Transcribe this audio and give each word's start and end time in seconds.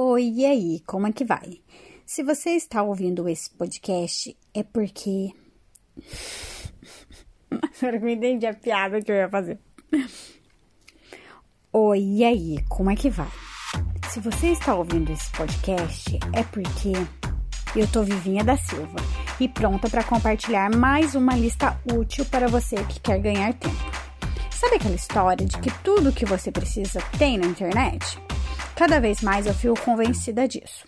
Oi, 0.00 0.32
e 0.32 0.46
aí, 0.46 0.80
como 0.86 1.08
é 1.08 1.12
que 1.12 1.24
vai? 1.24 1.60
Se 2.06 2.22
você 2.22 2.50
está 2.50 2.84
ouvindo 2.84 3.28
esse 3.28 3.50
podcast, 3.50 4.38
é 4.54 4.62
porque. 4.62 5.32
Agora 7.50 7.98
que 7.98 8.04
eu 8.04 8.08
entendi 8.08 8.46
a 8.46 8.54
piada 8.54 9.02
que 9.02 9.10
eu 9.10 9.16
ia 9.16 9.28
fazer. 9.28 9.58
Oi, 11.72 11.98
e 11.98 12.24
aí, 12.24 12.64
como 12.68 12.92
é 12.92 12.94
que 12.94 13.10
vai? 13.10 13.26
Se 14.08 14.20
você 14.20 14.52
está 14.52 14.76
ouvindo 14.76 15.10
esse 15.10 15.32
podcast, 15.32 16.16
é 16.32 16.44
porque 16.44 16.92
eu 17.74 17.90
tô 17.90 18.04
Vivinha 18.04 18.44
da 18.44 18.56
Silva 18.56 19.00
e 19.40 19.48
pronta 19.48 19.90
para 19.90 20.04
compartilhar 20.04 20.70
mais 20.76 21.16
uma 21.16 21.34
lista 21.34 21.76
útil 21.92 22.24
para 22.26 22.46
você 22.46 22.76
que 22.84 23.00
quer 23.00 23.18
ganhar 23.18 23.52
tempo. 23.54 23.74
Sabe 24.52 24.76
aquela 24.76 24.94
história 24.94 25.44
de 25.44 25.58
que 25.58 25.76
tudo 25.82 26.12
que 26.12 26.24
você 26.24 26.52
precisa 26.52 27.00
tem 27.18 27.36
na 27.36 27.46
internet? 27.48 28.28
Cada 28.78 29.00
vez 29.00 29.20
mais 29.22 29.44
eu 29.44 29.52
fico 29.52 29.74
convencida 29.80 30.46
disso. 30.46 30.86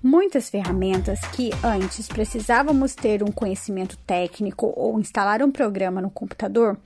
Muitas 0.00 0.48
ferramentas 0.48 1.18
que 1.32 1.50
antes 1.64 2.06
precisávamos 2.06 2.94
ter 2.94 3.24
um 3.24 3.32
conhecimento 3.32 3.96
técnico 4.06 4.72
ou 4.76 5.00
instalar 5.00 5.42
um 5.42 5.50
programa 5.50 6.00
no 6.00 6.12
computador, 6.12 6.78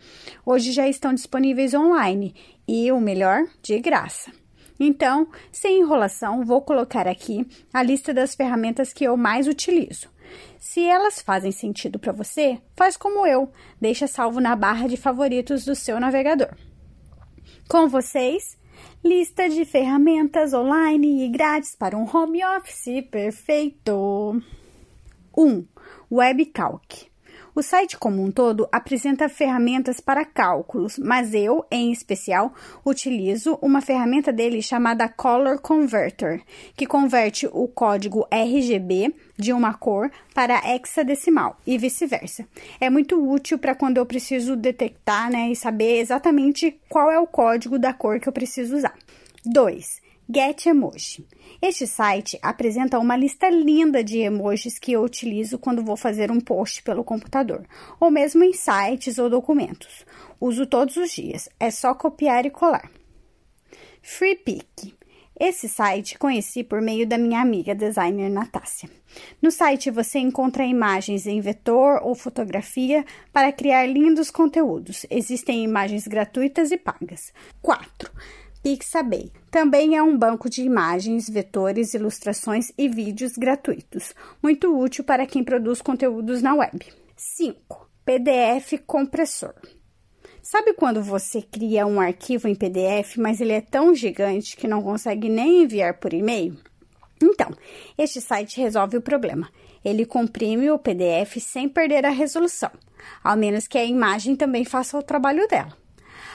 hoje 0.46 0.72
já 0.72 0.88
estão 0.88 1.12
disponíveis 1.12 1.74
online 1.74 2.34
e, 2.66 2.90
o 2.90 2.98
melhor, 2.98 3.44
de 3.60 3.78
graça. 3.78 4.32
Então, 4.80 5.28
sem 5.52 5.80
enrolação, 5.80 6.42
vou 6.46 6.62
colocar 6.62 7.06
aqui 7.06 7.46
a 7.70 7.82
lista 7.82 8.14
das 8.14 8.34
ferramentas 8.34 8.90
que 8.90 9.04
eu 9.04 9.18
mais 9.18 9.46
utilizo. 9.46 10.08
Se 10.58 10.82
elas 10.82 11.20
fazem 11.20 11.52
sentido 11.52 11.98
para 11.98 12.10
você, 12.10 12.58
faz 12.74 12.96
como 12.96 13.26
eu, 13.26 13.52
deixa 13.78 14.06
salvo 14.06 14.40
na 14.40 14.56
barra 14.56 14.88
de 14.88 14.96
favoritos 14.96 15.66
do 15.66 15.74
seu 15.74 16.00
navegador. 16.00 16.56
Com 17.68 17.86
vocês, 17.86 18.56
lista 19.04 19.48
de 19.48 19.64
ferramentas 19.64 20.52
online 20.52 21.24
e 21.24 21.28
grátis 21.28 21.74
para 21.74 21.96
um 21.96 22.04
home 22.04 22.44
office 22.44 23.02
perfeito. 23.10 24.42
1. 25.36 25.44
Um, 25.44 25.66
WebCalc. 26.10 27.08
O 27.58 27.62
site 27.62 27.98
como 27.98 28.22
um 28.22 28.30
todo 28.30 28.68
apresenta 28.70 29.28
ferramentas 29.28 29.98
para 29.98 30.24
cálculos, 30.24 30.96
mas 30.96 31.34
eu, 31.34 31.66
em 31.72 31.90
especial, 31.90 32.54
utilizo 32.86 33.58
uma 33.60 33.80
ferramenta 33.80 34.32
dele 34.32 34.62
chamada 34.62 35.08
Color 35.08 35.60
Converter, 35.60 36.40
que 36.76 36.86
converte 36.86 37.48
o 37.52 37.66
código 37.66 38.28
RGB 38.30 39.12
de 39.36 39.52
uma 39.52 39.74
cor 39.74 40.08
para 40.32 40.72
hexadecimal 40.72 41.58
e 41.66 41.76
vice-versa. 41.76 42.46
É 42.80 42.88
muito 42.88 43.20
útil 43.28 43.58
para 43.58 43.74
quando 43.74 43.96
eu 43.96 44.06
preciso 44.06 44.54
detectar 44.54 45.28
né, 45.28 45.50
e 45.50 45.56
saber 45.56 45.98
exatamente 45.98 46.78
qual 46.88 47.10
é 47.10 47.18
o 47.18 47.26
código 47.26 47.76
da 47.76 47.92
cor 47.92 48.20
que 48.20 48.28
eu 48.28 48.32
preciso 48.32 48.76
usar. 48.76 48.94
2. 49.44 50.07
Get 50.30 50.66
Emoji. 50.66 51.26
Este 51.62 51.86
site 51.86 52.38
apresenta 52.42 52.98
uma 52.98 53.16
lista 53.16 53.48
linda 53.48 54.04
de 54.04 54.18
emojis 54.18 54.78
que 54.78 54.92
eu 54.92 55.02
utilizo 55.02 55.58
quando 55.58 55.82
vou 55.82 55.96
fazer 55.96 56.30
um 56.30 56.38
post 56.38 56.82
pelo 56.82 57.02
computador, 57.02 57.66
ou 57.98 58.10
mesmo 58.10 58.44
em 58.44 58.52
sites 58.52 59.18
ou 59.18 59.30
documentos. 59.30 60.04
Uso 60.38 60.66
todos 60.66 60.98
os 60.98 61.12
dias, 61.12 61.48
é 61.58 61.70
só 61.70 61.94
copiar 61.94 62.44
e 62.44 62.50
colar. 62.50 62.90
FreePic. 64.02 64.94
Esse 65.40 65.66
site 65.66 66.18
conheci 66.18 66.62
por 66.62 66.82
meio 66.82 67.06
da 67.06 67.16
minha 67.16 67.40
amiga 67.40 67.74
designer 67.74 68.28
Natácia. 68.28 68.90
No 69.40 69.50
site 69.50 69.90
você 69.90 70.18
encontra 70.18 70.64
imagens 70.66 71.26
em 71.26 71.40
vetor 71.40 72.02
ou 72.02 72.14
fotografia 72.14 73.02
para 73.32 73.52
criar 73.52 73.86
lindos 73.86 74.30
conteúdos. 74.30 75.06
Existem 75.08 75.64
imagens 75.64 76.06
gratuitas 76.06 76.70
e 76.70 76.76
pagas. 76.76 77.32
4. 77.62 78.10
Pixabay. 78.62 79.30
Também 79.50 79.96
é 79.96 80.02
um 80.02 80.16
banco 80.16 80.48
de 80.48 80.62
imagens, 80.62 81.28
vetores, 81.28 81.94
ilustrações 81.94 82.72
e 82.76 82.88
vídeos 82.88 83.32
gratuitos, 83.36 84.14
muito 84.42 84.76
útil 84.78 85.04
para 85.04 85.26
quem 85.26 85.44
produz 85.44 85.80
conteúdos 85.80 86.42
na 86.42 86.54
web. 86.54 86.86
5. 87.16 87.90
PDF 88.04 88.80
compressor. 88.86 89.54
Sabe 90.42 90.72
quando 90.72 91.02
você 91.02 91.42
cria 91.42 91.86
um 91.86 92.00
arquivo 92.00 92.48
em 92.48 92.54
PDF, 92.54 93.16
mas 93.18 93.40
ele 93.40 93.52
é 93.52 93.60
tão 93.60 93.94
gigante 93.94 94.56
que 94.56 94.66
não 94.66 94.82
consegue 94.82 95.28
nem 95.28 95.62
enviar 95.62 95.98
por 95.98 96.14
e-mail? 96.14 96.56
Então, 97.22 97.50
este 97.98 98.20
site 98.20 98.60
resolve 98.60 98.96
o 98.96 99.02
problema. 99.02 99.50
Ele 99.84 100.06
comprime 100.06 100.70
o 100.70 100.78
PDF 100.78 101.36
sem 101.40 101.68
perder 101.68 102.06
a 102.06 102.10
resolução, 102.10 102.70
ao 103.22 103.36
menos 103.36 103.66
que 103.66 103.76
a 103.76 103.84
imagem 103.84 104.36
também 104.36 104.64
faça 104.64 104.96
o 104.96 105.02
trabalho 105.02 105.46
dela. 105.48 105.76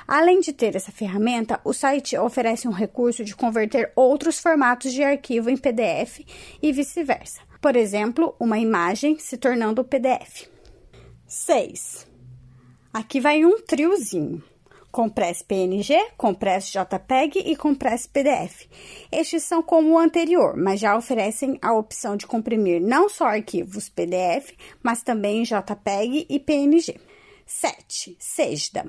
Além 0.07 0.39
de 0.39 0.51
ter 0.51 0.75
essa 0.75 0.91
ferramenta, 0.91 1.59
o 1.63 1.73
site 1.73 2.17
oferece 2.17 2.67
um 2.67 2.71
recurso 2.71 3.23
de 3.23 3.35
converter 3.35 3.91
outros 3.95 4.39
formatos 4.39 4.91
de 4.91 5.03
arquivo 5.03 5.49
em 5.49 5.57
PDF 5.57 6.19
e 6.61 6.71
vice-versa. 6.71 7.41
Por 7.61 7.75
exemplo, 7.75 8.35
uma 8.39 8.59
imagem 8.59 9.17
se 9.17 9.37
tornando 9.37 9.83
PDF. 9.83 10.47
6. 11.25 12.05
Aqui 12.93 13.19
vai 13.19 13.45
um 13.45 13.61
triozinho. 13.61 14.43
Compress 14.91 15.41
PNG, 15.41 16.11
Compress 16.15 16.71
JPEG 16.71 17.39
e 17.39 17.55
Compress 17.55 18.05
PDF. 18.05 18.67
Estes 19.11 19.41
são 19.41 19.63
como 19.63 19.93
o 19.93 19.97
anterior, 19.97 20.55
mas 20.55 20.79
já 20.79 20.95
oferecem 20.95 21.57
a 21.63 21.73
opção 21.73 22.15
de 22.15 22.27
comprimir 22.27 22.79
não 22.79 23.09
só 23.09 23.25
arquivos 23.25 23.89
PDF, 23.89 24.51
mas 24.83 25.01
também 25.01 25.41
JPEG 25.41 26.27
e 26.29 26.39
PNG. 26.39 26.99
7. 27.47 28.15
Sejda. 28.19 28.85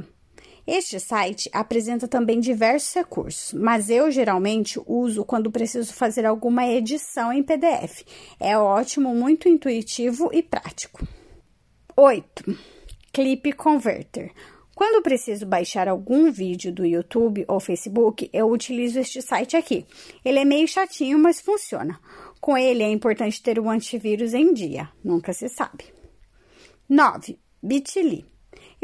Este 0.67 0.99
site 0.99 1.51
apresenta 1.53 2.09
também 2.09 2.41
diversos 2.41 2.95
recursos, 2.95 3.53
mas 3.53 3.91
eu 3.91 4.11
geralmente 4.11 4.81
uso 4.87 5.25
quando 5.25 5.51
preciso 5.51 5.93
fazer 5.93 6.25
alguma 6.25 6.67
edição 6.67 7.31
em 7.33 7.43
PDF. 7.43 8.03
É 8.41 8.57
ótimo, 8.57 9.15
muito 9.15 9.49
intuitivo 9.49 10.31
e 10.33 10.43
prático. 10.43 11.07
8. 11.97 12.59
Clip 13.13 13.53
Converter. 13.53 14.33
Quando 14.75 15.03
preciso 15.03 15.47
baixar 15.47 15.87
algum 15.87 16.33
vídeo 16.33 16.73
do 16.73 16.85
YouTube 16.85 17.45
ou 17.47 17.61
Facebook, 17.61 18.29
eu 18.33 18.51
utilizo 18.51 18.99
este 18.99 19.23
site 19.23 19.57
aqui. 19.57 19.87
Ele 20.25 20.41
é 20.41 20.45
meio 20.45 20.67
chatinho, 20.67 21.19
mas 21.19 21.41
funciona. 21.41 22.01
Com 22.41 22.59
ele 22.59 22.83
é 22.83 22.91
importante 22.91 23.41
ter 23.41 23.59
o 23.61 23.69
antivírus 23.69 24.35
em 24.35 24.53
dia, 24.53 24.89
nunca 25.05 25.33
se 25.33 25.49
sabe. 25.49 25.85
9. 26.89 27.39
Bitly. 27.63 28.34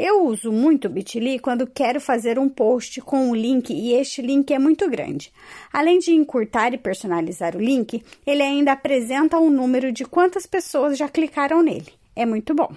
Eu 0.03 0.25
uso 0.25 0.51
muito 0.51 0.87
o 0.87 0.89
Bitly 0.89 1.37
quando 1.37 1.67
quero 1.67 2.01
fazer 2.01 2.39
um 2.39 2.49
post 2.49 2.99
com 3.01 3.29
um 3.29 3.35
link 3.35 3.71
e 3.71 3.93
este 3.93 4.19
link 4.19 4.51
é 4.51 4.57
muito 4.57 4.89
grande. 4.89 5.31
Além 5.71 5.99
de 5.99 6.11
encurtar 6.11 6.73
e 6.73 6.77
personalizar 6.79 7.55
o 7.55 7.61
link, 7.61 8.03
ele 8.25 8.41
ainda 8.41 8.71
apresenta 8.71 9.37
um 9.37 9.51
número 9.51 9.91
de 9.91 10.03
quantas 10.03 10.47
pessoas 10.47 10.97
já 10.97 11.07
clicaram 11.07 11.61
nele. 11.61 11.93
É 12.15 12.25
muito 12.25 12.55
bom. 12.55 12.75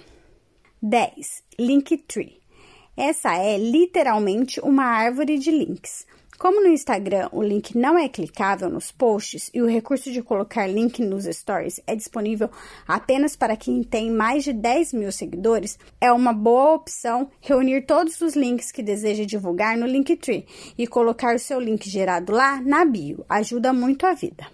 10. 0.79 1.41
Linktree. 1.57 2.39
Essa 2.95 3.35
é 3.35 3.57
literalmente 3.57 4.59
uma 4.59 4.83
árvore 4.83 5.39
de 5.39 5.49
links. 5.49 6.05
Como 6.37 6.61
no 6.61 6.67
Instagram 6.67 7.29
o 7.31 7.41
link 7.41 7.77
não 7.77 7.97
é 7.97 8.09
clicável 8.09 8.69
nos 8.69 8.91
posts 8.91 9.49
e 9.53 9.61
o 9.61 9.67
recurso 9.67 10.11
de 10.11 10.21
colocar 10.21 10.67
link 10.67 11.01
nos 11.01 11.23
stories 11.25 11.79
é 11.87 11.95
disponível 11.95 12.49
apenas 12.87 13.35
para 13.35 13.55
quem 13.55 13.81
tem 13.83 14.11
mais 14.11 14.43
de 14.43 14.51
10 14.51 14.93
mil 14.93 15.11
seguidores, 15.11 15.79
é 15.99 16.11
uma 16.11 16.33
boa 16.33 16.73
opção 16.73 17.29
reunir 17.39 17.85
todos 17.85 18.19
os 18.19 18.35
links 18.35 18.71
que 18.71 18.83
deseja 18.83 19.25
divulgar 19.25 19.77
no 19.77 19.85
Linktree 19.85 20.45
e 20.77 20.85
colocar 20.85 21.35
o 21.35 21.39
seu 21.39 21.59
link 21.59 21.89
gerado 21.89 22.33
lá 22.33 22.61
na 22.61 22.83
bio. 22.83 23.25
Ajuda 23.29 23.71
muito 23.71 24.05
a 24.05 24.13
vida. 24.13 24.45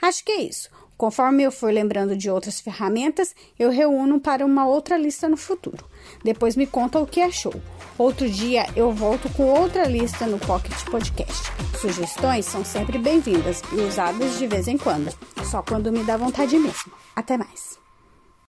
Acho 0.00 0.24
que 0.24 0.32
é 0.32 0.42
isso. 0.42 0.70
Conforme 0.98 1.44
eu 1.44 1.52
for 1.52 1.72
lembrando 1.72 2.16
de 2.16 2.28
outras 2.28 2.58
ferramentas, 2.60 3.32
eu 3.56 3.70
reúno 3.70 4.18
para 4.18 4.44
uma 4.44 4.66
outra 4.66 4.98
lista 4.98 5.28
no 5.28 5.36
futuro. 5.36 5.86
Depois 6.24 6.56
me 6.56 6.66
conta 6.66 6.98
o 6.98 7.06
que 7.06 7.22
achou. 7.22 7.54
Outro 7.96 8.28
dia 8.28 8.66
eu 8.74 8.90
volto 8.90 9.32
com 9.34 9.44
outra 9.44 9.84
lista 9.84 10.26
no 10.26 10.40
Pocket 10.40 10.74
Podcast. 10.90 11.52
Sugestões 11.80 12.46
são 12.46 12.64
sempre 12.64 12.98
bem-vindas 12.98 13.62
e 13.72 13.76
usadas 13.76 14.38
de 14.38 14.48
vez 14.48 14.66
em 14.66 14.76
quando, 14.76 15.16
só 15.44 15.62
quando 15.62 15.92
me 15.92 16.02
dá 16.02 16.16
vontade 16.16 16.58
mesmo. 16.58 16.92
Até 17.14 17.36
mais! 17.36 17.87